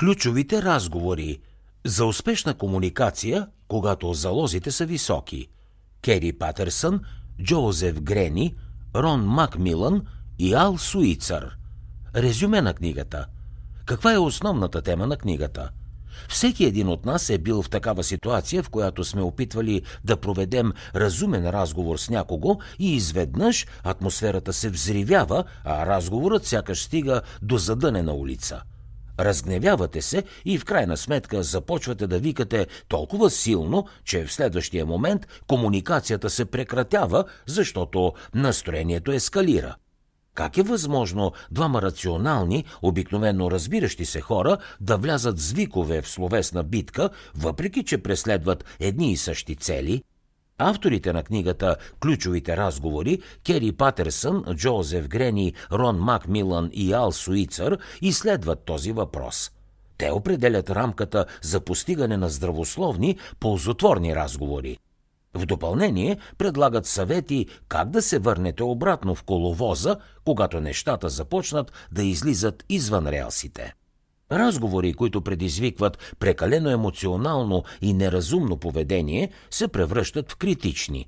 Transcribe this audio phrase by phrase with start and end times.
[0.00, 1.38] Ключовите разговори
[1.86, 5.48] за успешна комуникация, когато залозите са високи.
[6.02, 7.00] Кери Патерсън,
[7.42, 8.54] Джозеф Грени,
[8.96, 10.02] Рон Макмилан
[10.38, 11.56] и Ал Суицър.
[12.16, 13.26] Резюме на книгата.
[13.86, 15.70] Каква е основната тема на книгата?
[16.28, 20.72] Всеки един от нас е бил в такава ситуация, в която сме опитвали да проведем
[20.94, 28.14] разумен разговор с някого и изведнъж атмосферата се взривява, а разговорът сякаш стига до задънена
[28.14, 28.62] улица.
[29.18, 35.26] Разгневявате се и в крайна сметка започвате да викате толкова силно, че в следващия момент
[35.46, 39.76] комуникацията се прекратява, защото настроението ескалира.
[40.34, 46.62] Как е възможно двама рационални, обикновено разбиращи се хора да влязат с викове в словесна
[46.62, 50.02] битка, въпреки че преследват едни и същи цели?
[50.62, 58.64] Авторите на книгата «Ключовите разговори» Кери Патерсън, Джозеф Грени, Рон Макмилан и Ал Суицър изследват
[58.64, 59.50] този въпрос.
[59.98, 64.78] Те определят рамката за постигане на здравословни, ползотворни разговори–
[65.34, 72.02] в допълнение предлагат съвети как да се върнете обратно в коловоза, когато нещата започнат да
[72.02, 73.74] излизат извън релсите.
[74.32, 81.06] Разговори, които предизвикват прекалено емоционално и неразумно поведение, се превръщат в критични.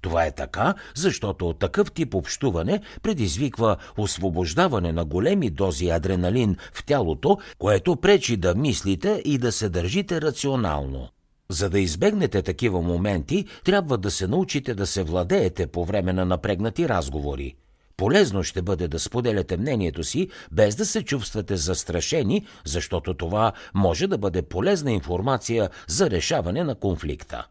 [0.00, 7.38] Това е така, защото такъв тип общуване предизвиква освобождаване на големи дози адреналин в тялото,
[7.58, 11.08] което пречи да мислите и да се държите рационално.
[11.50, 16.24] За да избегнете такива моменти, трябва да се научите да се владеете по време на
[16.24, 17.54] напрегнати разговори.
[17.96, 24.06] Полезно ще бъде да споделяте мнението си, без да се чувствате застрашени, защото това може
[24.06, 27.46] да бъде полезна информация за решаване на конфликта.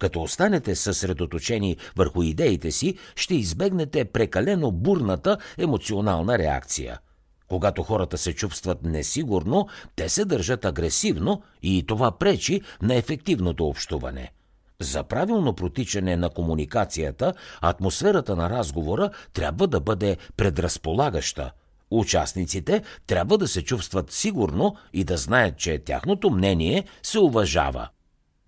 [0.00, 6.98] Като останете съсредоточени върху идеите си, ще избегнете прекалено бурната емоционална реакция–
[7.50, 14.32] когато хората се чувстват несигурно, те се държат агресивно и това пречи на ефективното общуване.
[14.80, 21.52] За правилно протичане на комуникацията, атмосферата на разговора трябва да бъде предразполагаща.
[21.90, 27.88] Участниците трябва да се чувстват сигурно и да знаят, че тяхното мнение се уважава.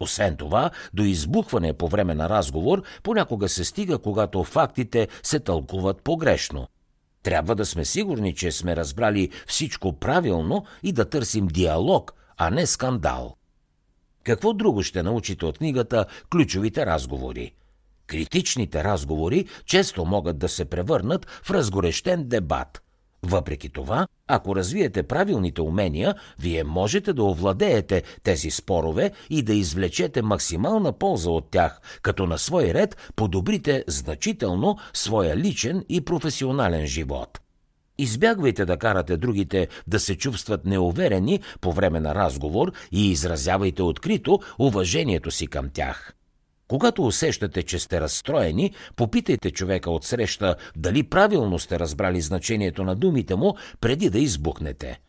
[0.01, 6.03] Освен това, до избухване по време на разговор понякога се стига, когато фактите се тълкуват
[6.03, 6.69] погрешно.
[7.23, 12.67] Трябва да сме сигурни, че сме разбрали всичко правилно и да търсим диалог, а не
[12.67, 13.37] скандал.
[14.25, 17.55] Какво друго ще научите от книгата Ключовите разговори?
[18.07, 22.83] Критичните разговори често могат да се превърнат в разгорещен дебат–
[23.27, 30.23] въпреки това, ако развиете правилните умения, вие можете да овладеете тези спорове и да извлечете
[30.23, 37.42] максимална полза от тях, като на свой ред подобрите значително своя личен и професионален живот.
[38.03, 44.41] Избягвайте да карате другите да се чувстват неуверени по време на разговор и изразявайте открито
[44.59, 46.13] уважението си към тях.
[46.69, 52.97] Когато усещате, че сте разстроени, попитайте човека от среща дали правилно сте разбрали значението на
[52.97, 55.01] думите му, преди да избухнете.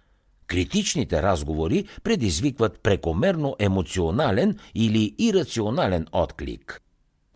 [0.47, 6.81] Критичните разговори предизвикват прекомерно емоционален или ирационален отклик.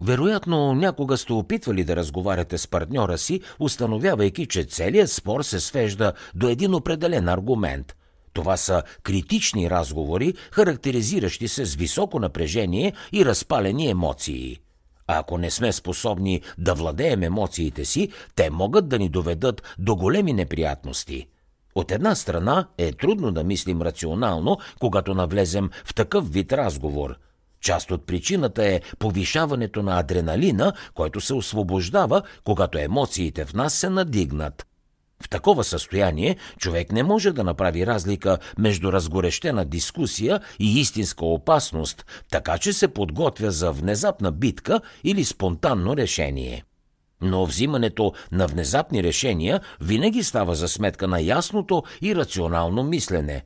[0.02, 6.13] Вероятно, някога сте опитвали да разговаряте с партньора си, установявайки, че целият спор се свежда
[6.35, 7.96] до един определен аргумент–
[8.38, 14.59] това са критични разговори, характеризиращи се с високо напрежение и разпалени емоции.
[15.07, 19.96] А ако не сме способни да владеем емоциите си, те могат да ни доведат до
[19.96, 21.28] големи неприятности.
[21.75, 27.16] От една страна е трудно да мислим рационално, когато навлезем в такъв вид разговор.
[27.68, 33.90] Част от причината е повишаването на адреналина, който се освобождава, когато емоциите в нас се
[33.90, 34.68] надигнат.
[35.24, 42.06] В такова състояние човек не може да направи разлика между разгорещена дискусия и истинска опасност,
[42.32, 46.64] така че се подготвя за внезапна битка или спонтанно решение.
[47.22, 53.44] Но взимането на внезапни решения винаги става за сметка на ясното и рационално мислене.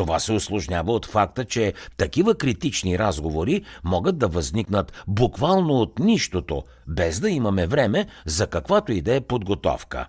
[0.00, 6.62] Това се осложнява от факта, че такива критични разговори могат да възникнат буквално от нищото,
[6.86, 10.06] без да имаме време за каквато и да е подготовка.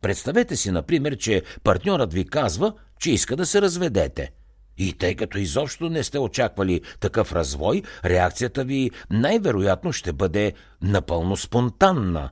[0.00, 4.30] Представете си, например, че партньорът ви казва, че иска да се разведете.
[4.78, 10.52] И тъй като изобщо не сте очаквали такъв развой, реакцията ви най-вероятно ще бъде
[10.82, 12.30] напълно спонтанна.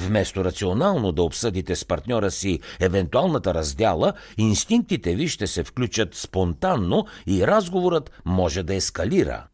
[0.00, 7.06] Вместо рационално да обсъдите с партньора си евентуалната раздяла, инстинктите ви ще се включат спонтанно
[7.26, 9.46] и разговорът може да ескалира.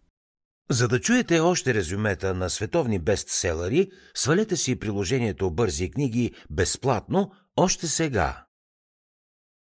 [0.70, 7.86] За да чуете още резюмета на световни бестселери, свалете си приложението Бързи книги безплатно още
[7.86, 8.45] сега.